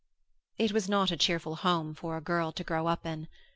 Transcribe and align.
It 0.57 0.71
was 0.71 0.89
not 0.89 1.11
a 1.11 1.15
cheerful 1.15 1.57
home 1.57 1.93
for 1.93 2.17
a 2.17 2.21
girl 2.21 2.51
to 2.53 2.63
grow 2.63 2.87
up 2.87 3.05
in. 3.05 3.27